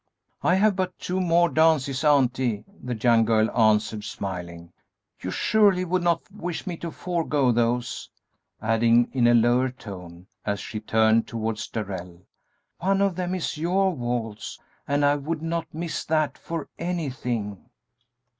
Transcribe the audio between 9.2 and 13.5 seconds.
a lower tone, as she turned towards Darrell, "one of them